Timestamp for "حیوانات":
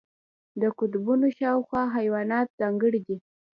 1.97-2.47